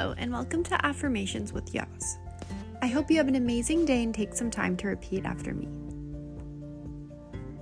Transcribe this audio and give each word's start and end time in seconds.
Hello, 0.00 0.14
and 0.16 0.32
welcome 0.32 0.62
to 0.64 0.86
Affirmations 0.86 1.52
with 1.52 1.74
Yas. 1.74 2.16
I 2.80 2.86
hope 2.86 3.10
you 3.10 3.18
have 3.18 3.28
an 3.28 3.34
amazing 3.34 3.84
day 3.84 4.02
and 4.02 4.14
take 4.14 4.34
some 4.34 4.50
time 4.50 4.74
to 4.78 4.86
repeat 4.88 5.26
after 5.26 5.52
me. 5.52 5.68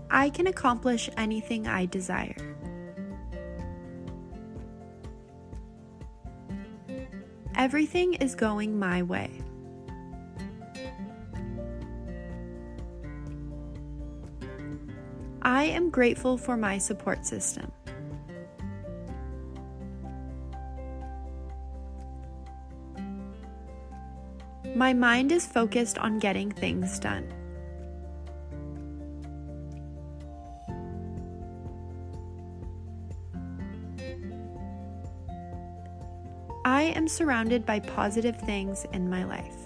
I 0.08 0.30
can 0.30 0.46
accomplish 0.46 1.10
anything 1.16 1.66
I 1.66 1.86
desire. 1.86 2.36
Everything 7.56 8.14
is 8.14 8.36
going 8.36 8.78
my 8.78 9.02
way. 9.02 9.32
I 15.42 15.64
am 15.64 15.90
grateful 15.90 16.38
for 16.38 16.56
my 16.56 16.78
support 16.78 17.26
system. 17.26 17.72
My 24.74 24.92
mind 24.92 25.32
is 25.32 25.46
focused 25.46 25.98
on 25.98 26.18
getting 26.18 26.50
things 26.50 26.98
done. 26.98 27.32
I 36.64 36.82
am 36.82 37.08
surrounded 37.08 37.64
by 37.64 37.80
positive 37.80 38.36
things 38.36 38.86
in 38.92 39.08
my 39.08 39.24
life. 39.24 39.56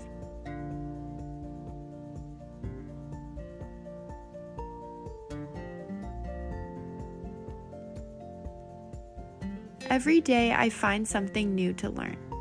Every 9.91 10.23
day 10.23 10.53
I 10.53 10.71
find 10.71 11.07
something 11.07 11.55
new 11.55 11.75
to 11.75 11.91
learn. 11.91 12.32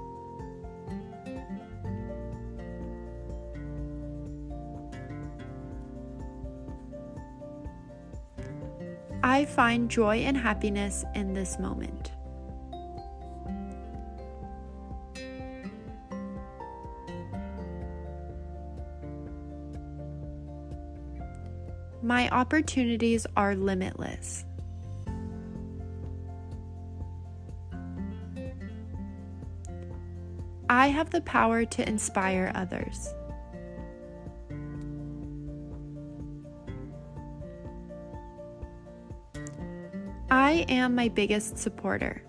I 9.24 9.46
find 9.46 9.90
joy 9.90 10.18
and 10.18 10.36
happiness 10.36 11.05
in 11.14 11.34
this 11.34 11.60
moment. 11.60 12.12
My 22.02 22.30
opportunities 22.30 23.28
are 23.38 23.55
limitless. 23.55 24.44
I 30.68 30.88
have 30.88 31.12
the 31.12 31.22
power 31.22 31.63
to 31.63 31.88
inspire 31.88 32.52
others. 32.56 33.13
I 40.32 40.65
am 40.70 40.96
my 40.96 41.10
biggest 41.10 41.57
supporter. 41.57 42.24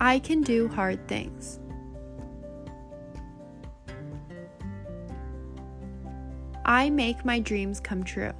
I 0.00 0.20
can 0.20 0.40
do 0.40 0.68
hard 0.68 1.06
things. 1.06 1.60
I 6.64 6.88
make 6.88 7.22
my 7.22 7.38
dreams 7.38 7.78
come 7.78 8.04
true. 8.04 8.32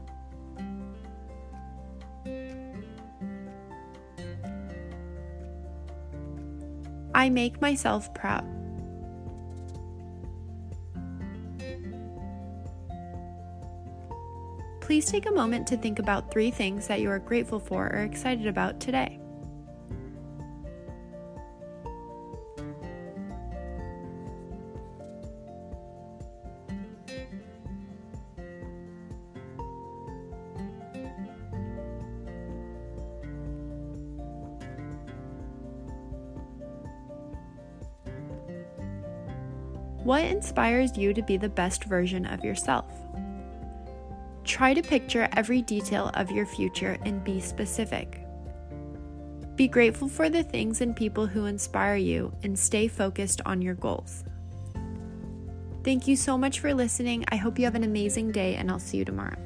I 7.14 7.28
make 7.28 7.60
myself 7.60 8.14
proud. 8.14 8.65
Please 14.86 15.06
take 15.06 15.26
a 15.26 15.32
moment 15.32 15.66
to 15.66 15.76
think 15.76 15.98
about 15.98 16.30
three 16.30 16.52
things 16.52 16.86
that 16.86 17.00
you 17.00 17.10
are 17.10 17.18
grateful 17.18 17.58
for 17.58 17.92
or 17.92 18.02
excited 18.02 18.46
about 18.46 18.78
today. 18.78 19.18
What 40.04 40.22
inspires 40.22 40.96
you 40.96 41.12
to 41.12 41.22
be 41.22 41.36
the 41.36 41.48
best 41.48 41.82
version 41.82 42.24
of 42.24 42.44
yourself? 42.44 42.84
Try 44.46 44.72
to 44.74 44.82
picture 44.82 45.28
every 45.32 45.60
detail 45.60 46.10
of 46.14 46.30
your 46.30 46.46
future 46.46 46.96
and 47.04 47.22
be 47.24 47.40
specific. 47.40 48.20
Be 49.56 49.66
grateful 49.68 50.08
for 50.08 50.30
the 50.30 50.44
things 50.44 50.80
and 50.80 50.94
people 50.94 51.26
who 51.26 51.46
inspire 51.46 51.96
you 51.96 52.32
and 52.42 52.56
stay 52.56 52.88
focused 52.88 53.40
on 53.44 53.60
your 53.60 53.74
goals. 53.74 54.22
Thank 55.82 56.06
you 56.06 56.14
so 56.14 56.38
much 56.38 56.60
for 56.60 56.72
listening. 56.74 57.24
I 57.28 57.36
hope 57.36 57.58
you 57.58 57.64
have 57.64 57.74
an 57.74 57.84
amazing 57.84 58.32
day, 58.32 58.54
and 58.54 58.70
I'll 58.70 58.78
see 58.78 58.98
you 58.98 59.04
tomorrow. 59.04 59.36